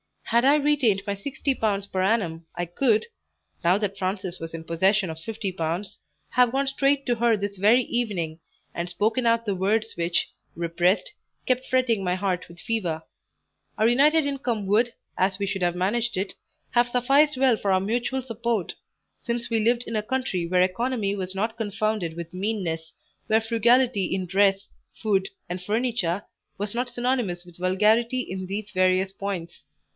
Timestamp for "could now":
2.65-3.77